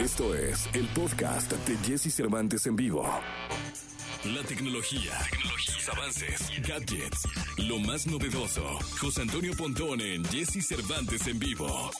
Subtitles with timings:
[0.00, 3.02] Esto es el podcast de Jesse Cervantes en vivo.
[4.24, 7.28] La tecnología, tecnología avances, gadgets,
[7.58, 8.78] lo más novedoso.
[8.98, 11.90] José Antonio Pontón en Jesse Cervantes en vivo.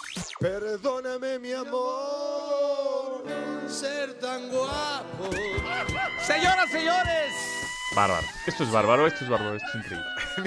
[0.41, 3.23] Perdóname, mi amor,
[3.69, 5.31] ser tan guapo.
[6.23, 7.35] Señoras, señores.
[7.95, 8.27] Bárbaro.
[8.47, 10.07] Esto es bárbaro, esto es bárbaro, esto es increíble.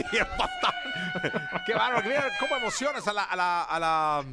[1.68, 2.08] Qué bárbaro.
[2.08, 4.26] Mira cómo emocionas a la, a la, a la,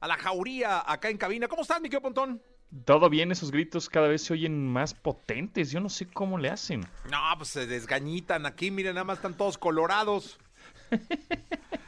[0.00, 1.48] a la jauría acá en cabina.
[1.48, 2.40] ¿Cómo estás, mi querido Pontón?
[2.84, 5.70] Todo bien, esos gritos cada vez se oyen más potentes.
[5.70, 6.80] Yo no sé cómo le hacen.
[7.10, 8.70] No, pues se desgañitan aquí.
[8.70, 10.38] Miren, nada más están todos colorados.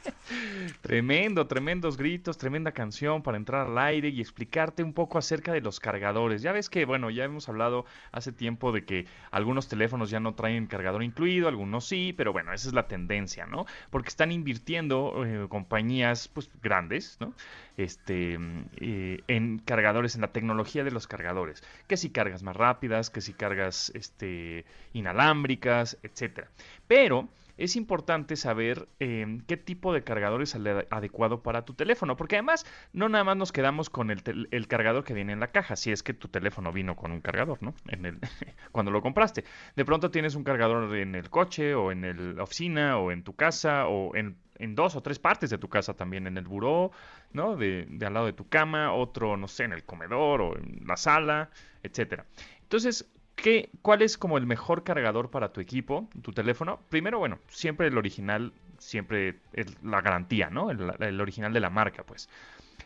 [0.81, 5.61] Tremendo, tremendos gritos, tremenda canción para entrar al aire y explicarte un poco acerca de
[5.61, 6.41] los cargadores.
[6.41, 10.33] Ya ves que, bueno, ya hemos hablado hace tiempo de que algunos teléfonos ya no
[10.33, 13.65] traen cargador incluido, algunos sí, pero bueno, esa es la tendencia, ¿no?
[13.89, 17.33] Porque están invirtiendo eh, compañías, pues, grandes, ¿no?
[17.77, 18.39] Este,
[18.77, 21.63] eh, en cargadores, en la tecnología de los cargadores.
[21.87, 26.49] Que si cargas más rápidas, que si cargas, este, inalámbricas, etcétera.
[26.87, 32.17] Pero es importante saber em, qué tipo de cargador es el adecuado para tu teléfono,
[32.17, 35.75] porque además no nada más nos quedamos con el, cargador que viene en la caja,
[35.75, 37.73] si es que tu teléfono vino con un cargador, ¿no?
[37.87, 38.19] En el,
[38.71, 39.43] cuando lo compraste.
[39.75, 43.35] De pronto tienes un cargador en el coche o en la oficina o en tu
[43.35, 46.91] casa o en, en, dos o tres partes de tu casa también, en el buró,
[47.31, 47.55] ¿no?
[47.55, 50.81] De, de al lado de tu cama, otro, no sé, en el comedor o en
[50.85, 51.49] la sala,
[51.83, 52.25] etcétera.
[52.63, 56.79] Entonces, ¿Qué, ¿Cuál es como el mejor cargador para tu equipo, tu teléfono?
[56.89, 60.71] Primero, bueno, siempre el original, siempre es la garantía, ¿no?
[60.71, 62.29] El, original de la marca, pues.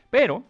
[0.09, 0.43] Pero,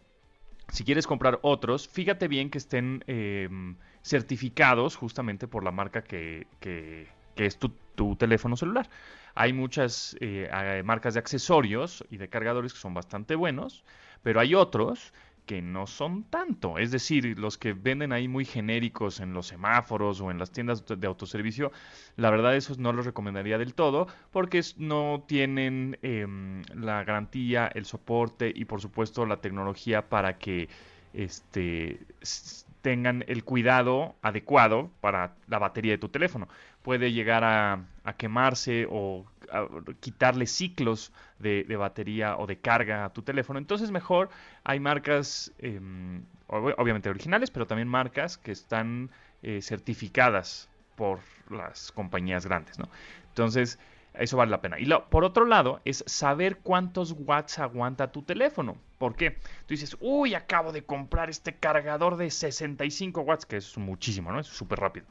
[0.70, 6.48] si quieres comprar otros, fíjate bien que estén em, certificados justamente por la marca que,
[6.60, 8.90] que, es tu, tu, teléfono celular.
[9.36, 10.50] Hay muchas eh,
[10.86, 13.84] marcas de accesorios y de cargadores que son bastante buenos,
[14.24, 15.14] pero hay otros
[15.50, 16.78] que no son tanto.
[16.78, 20.86] Es decir, los que venden ahí muy genéricos en los semáforos o en las tiendas
[20.86, 21.72] de autoservicio,
[22.18, 27.86] la verdad esos no los recomendaría del todo porque no tienen em, la garantía, el
[27.86, 30.70] soporte y por supuesto la tecnología para que
[31.14, 32.00] este
[32.84, 36.48] tengan el cuidado adecuado para la batería de tu teléfono.
[36.84, 39.26] Puede llegar a, a quemarse o
[40.00, 43.60] quitarle ciclos de, batería o de carga a tu teléfono.
[43.60, 44.30] Entonces mejor
[44.64, 49.10] hay marcas, em, obviamente originales, pero también marcas que están
[49.42, 52.90] eh, certificadas por las compañías grandes, ¿no?
[53.30, 53.80] Entonces,
[54.20, 54.80] eso vale la pena.
[54.80, 58.78] Y por otro lado, es saber cuántos watts aguanta tu teléfono.
[58.98, 59.32] ¿Por qué?
[59.32, 64.40] Tú dices, uy, acabo de comprar este cargador de 65 watts, que es muchísimo, ¿no?
[64.40, 65.06] Es súper rápido.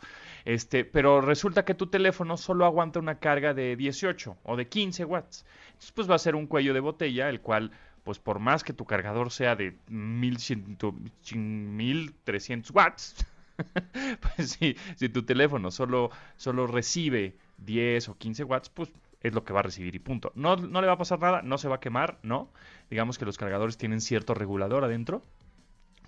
[0.44, 5.06] Este, pero resulta que tu teléfono solo aguanta una carga de 18 o de 15
[5.06, 5.46] watts.
[5.68, 7.70] Entonces, pues va a ser un cuello de botella, el cual,
[8.04, 13.26] pues por más que tu cargador sea de 1300 watts,
[14.36, 19.44] pues si, si tu teléfono solo, solo recibe 10 o 15 watts, pues es lo
[19.44, 20.32] que va a recibir y punto.
[20.34, 22.50] No, no le va a pasar nada, no se va a quemar, no.
[22.90, 25.22] Digamos que los cargadores tienen cierto regulador adentro,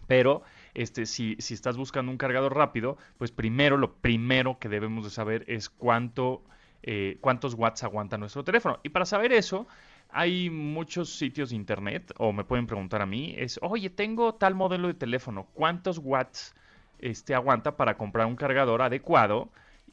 [0.07, 0.43] pero
[0.75, 5.11] este, si, si estás buscando un cargador rápido, pues primero, lo primero que debemos de
[5.11, 6.43] saber es cuánto,
[6.83, 8.79] eh, cuántos watts aguanta nuestro teléfono.
[8.83, 9.67] Y para saber eso,
[10.11, 14.55] hay muchos sitios de internet, o me pueden preguntar a mí, es, oye, tengo tal
[14.55, 16.55] modelo de teléfono, ¿cuántos watts
[16.99, 19.51] este, aguanta para comprar un cargador adecuado?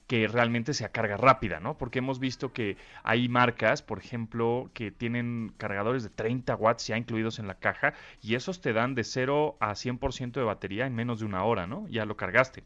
[0.07, 1.77] Que realmente sea carga rápida, ¿no?
[1.77, 6.97] Porque hemos visto que hay marcas, por ejemplo, que tienen cargadores de 30 watts ya
[6.97, 10.95] incluidos en la caja y esos te dan de 0 a 100% de batería en
[10.95, 11.87] menos de una hora, ¿no?
[11.89, 12.63] Ya lo cargaste.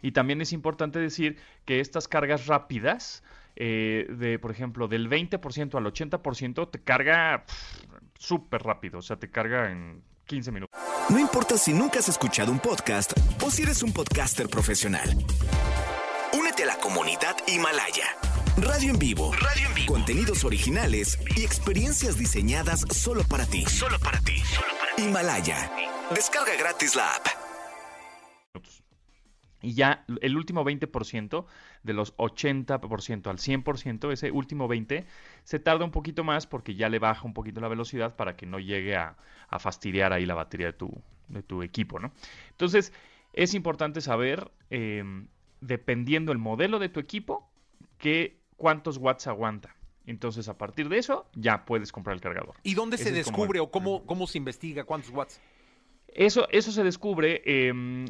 [0.00, 3.22] Y también es importante decir que estas cargas rápidas,
[3.54, 7.44] eh, de por ejemplo del 20% al 80%, te carga
[8.18, 10.80] súper rápido, o sea, te carga en 15 minutos.
[11.10, 13.12] No importa si nunca has escuchado un podcast
[13.44, 15.14] o si eres un podcaster profesional
[16.62, 18.04] de la comunidad Himalaya.
[18.56, 19.32] Radio en vivo.
[19.32, 19.92] Radio en vivo.
[19.92, 23.64] Contenidos originales y experiencias diseñadas solo para ti.
[23.66, 24.40] Solo para ti.
[24.96, 25.72] Himalaya.
[26.14, 27.26] Descarga gratis la app.
[29.60, 31.46] Y ya el último 20%
[31.82, 35.04] de los 80% al 100%, ese último 20%
[35.42, 38.46] se tarda un poquito más porque ya le baja un poquito la velocidad para que
[38.46, 39.16] no llegue a,
[39.58, 40.92] fastidiar ahí la batería de tu,
[41.26, 42.12] de tu equipo, ¿no?
[42.50, 42.92] Entonces,
[43.32, 45.02] es importante saber eh,
[45.62, 47.50] dependiendo el modelo de tu equipo,
[47.98, 49.74] que cuántos watts aguanta.
[50.04, 52.56] Entonces, a partir de eso, ya puedes comprar el cargador.
[52.64, 55.40] ¿Y dónde se descubre o cómo, cómo se investiga cuántos watts?
[56.08, 58.06] Eso, eso se descubre, em,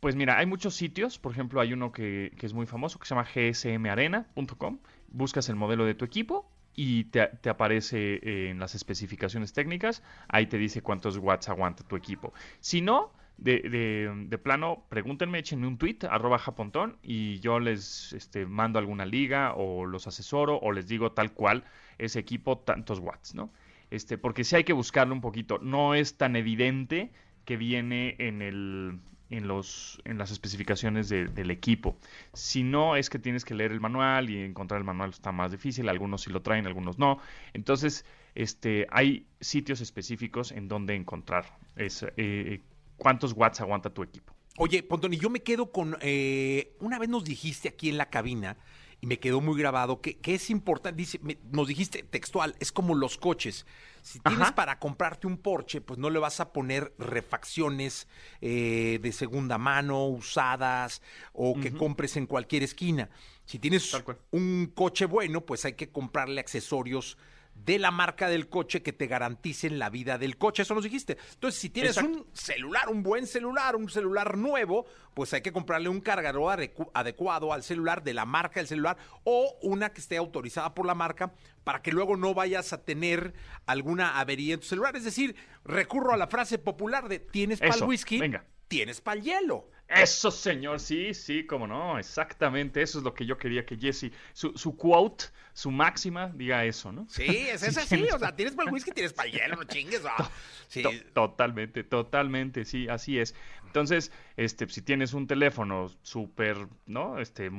[0.00, 3.14] pues mira, hay muchos sitios, por ejemplo, hay uno que, es muy famoso que se
[3.14, 9.54] llama gsmarena.com, buscas el modelo de tu equipo y te, te, aparece en las especificaciones
[9.54, 12.34] técnicas, ahí te dice cuántos watts aguanta tu equipo.
[12.60, 18.46] Si no, de, de, plano, pregúntenme, échenme un tweet, arroba japontón, y yo les este,
[18.46, 21.64] mando alguna liga o los asesoro o les digo tal cual
[21.98, 23.50] ese equipo, tantos watts, ¿no?
[23.90, 25.58] Este, porque sí hay que buscarlo un poquito.
[25.58, 27.12] No es tan evidente
[27.44, 28.98] que viene en el
[29.28, 31.98] en los en las especificaciones de- del equipo.
[32.32, 35.50] Si no es que tienes que leer el manual y encontrar el manual está más
[35.52, 37.18] difícil, algunos sí lo traen, algunos no.
[37.52, 38.04] Entonces,
[38.34, 41.44] este hay sitios específicos en donde encontrar
[41.76, 42.60] es, eh,
[42.96, 44.34] cuántos watts aguanta tu equipo.
[44.58, 45.96] Oye, Pontón, y yo me quedo con.
[46.00, 48.56] eh, una vez nos dijiste aquí en la cabina,
[49.02, 50.96] y me quedó muy grabado, que, que es importante.
[50.96, 53.66] Dice, me- nos dijiste textual, es como los coches.
[54.00, 54.54] Si tienes Ajá.
[54.54, 58.08] para comprarte un Porsche, pues no le vas a poner refacciones
[58.40, 61.02] eh, de segunda mano, usadas,
[61.34, 63.10] o que compres en cualquier esquina.
[63.44, 63.94] Si tienes
[64.30, 67.18] un coche bueno, pues hay que comprarle accesorios
[67.64, 70.62] de la marca del coche que te garanticen la vida del coche.
[70.62, 71.16] Eso nos dijiste.
[71.34, 72.18] Entonces, si tienes Exacto.
[72.18, 76.90] un celular, un buen celular, un celular nuevo, pues hay que comprarle un cargador adecu-
[76.94, 80.94] adecuado al celular de la marca del celular o una que esté autorizada por la
[80.94, 81.32] marca
[81.64, 83.34] para que luego no vayas a tener
[83.66, 84.94] alguna avería en tu celular.
[84.94, 88.44] Es decir, recurro a la frase popular de tienes para el Eso, whisky, venga.
[88.68, 89.68] Tienes para el hielo.
[89.88, 94.10] Eso, señor, sí, sí, cómo no, exactamente, eso es lo que yo quería que Jesse,
[94.32, 97.06] su, su quote, su máxima, diga eso, ¿no?
[97.08, 97.86] Sí, es, Sí, así.
[97.94, 100.02] tienes O sea, tienes para el whisky, tienes para el hielo, no chingues.
[100.04, 100.30] ah.
[100.68, 100.82] Sí.
[100.82, 103.36] To- Totalmente, totalmente, sí, así es.
[103.64, 107.20] Entonces, este, si tienes un teléfono súper, ¿no?
[107.20, 107.52] Este,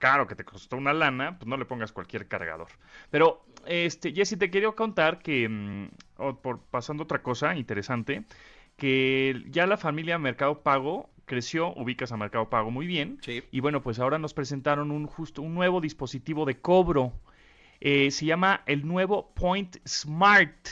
[0.00, 2.66] caro que te costó una lana, pues no le pongas cualquier cargador.
[3.12, 5.90] Pero, este, Jesse, te quería contar que, mm,
[6.42, 8.24] por pasando otra cosa interesante,
[8.80, 13.18] que ya la familia Mercado Pago creció, ubicas a Mercado Pago muy bien.
[13.22, 13.44] Sí.
[13.52, 17.12] Y bueno, pues ahora nos presentaron un justo un nuevo dispositivo de cobro.
[17.80, 20.68] Eh, se llama el nuevo Point Smart.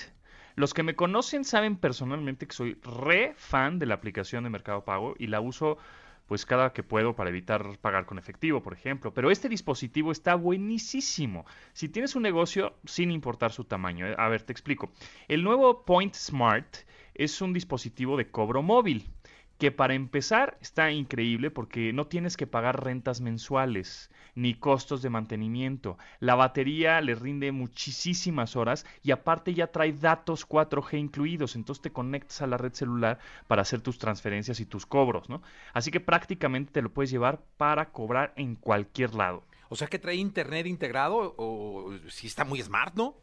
[0.56, 4.84] Los que me conocen saben personalmente que soy re fan de la aplicación de Mercado
[4.84, 5.78] Pago y la uso
[6.26, 9.14] pues cada que puedo para evitar pagar con efectivo, por ejemplo.
[9.14, 11.46] Pero este dispositivo está buenísimo.
[11.72, 14.06] Si tienes un negocio, sin importar su tamaño.
[14.06, 14.90] eh, A ver, te explico.
[15.28, 16.76] El nuevo Point Smart
[17.18, 19.10] es un dispositivo de cobro móvil
[19.58, 25.10] que para empezar está increíble porque no tienes que pagar rentas mensuales ni costos de
[25.10, 25.98] mantenimiento.
[26.20, 31.90] La batería le rinde muchísimas horas y aparte ya trae datos 4G incluidos, entonces te
[31.90, 33.18] conectas a la red celular
[33.48, 35.42] para hacer tus transferencias y tus cobros, ¿no?
[35.72, 39.42] Así que prácticamente te lo puedes llevar para cobrar en cualquier lado.
[39.70, 43.16] O sea que trae internet integrado o si está muy smart, ¿no?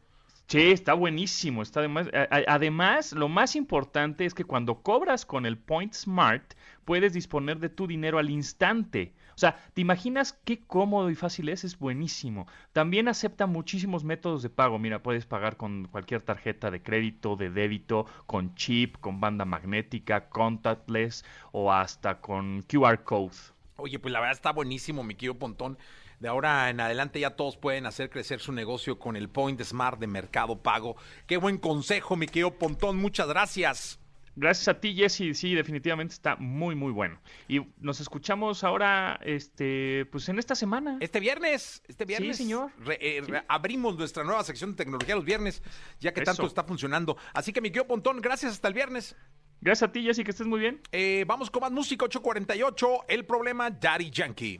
[0.48, 1.64] Sí, está buenísimo.
[1.64, 2.08] Está además,
[2.48, 6.54] además, lo más importante es que cuando cobras con el Point Smart,
[6.86, 9.14] puedes disponer de tu dinero al instante.
[9.36, 11.66] O sea, ¿te imaginas qué cómodo y fácil es?
[11.66, 12.48] Es buenísimo.
[12.72, 14.80] También acepta muchísimos métodos de pago.
[14.80, 20.30] Mira, puedes pagar con cualquier tarjeta de crédito, de débito, con chip, con banda magnética,
[20.30, 23.36] contactless o hasta con QR code.
[23.78, 25.78] Oye, pues la verdad está buenísimo, mi querido Pontón.
[26.26, 30.00] De ahora en adelante ya todos pueden hacer crecer su negocio con el Point Smart
[30.00, 30.96] de Mercado Pago.
[31.28, 32.98] Qué buen consejo, mi querido Pontón.
[32.98, 34.00] Muchas gracias.
[34.36, 35.38] Gracias a ti, Jesse.
[35.38, 37.20] Sí, definitivamente está muy, muy bueno.
[37.48, 40.98] Y nos escuchamos ahora, este, pues en esta semana.
[41.00, 42.38] Este viernes, este viernes.
[42.38, 42.72] señor.
[42.80, 43.32] re- eh, Sí.
[43.32, 45.62] re- abrimos nuestra nueva sección de tecnología los viernes,
[46.00, 46.32] ya que Eso.
[46.32, 47.18] tanto está funcionando.
[47.36, 49.16] Así que, mi querido Pontón, gracias hasta el viernes.
[49.62, 50.82] Gracias a ti, Jesse, que estés muy bien.
[50.92, 53.06] Eh, vamos con más música 848.
[53.10, 54.60] El problema, Daddy Yankee.